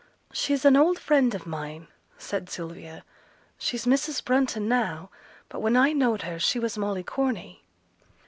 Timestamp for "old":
0.75-0.97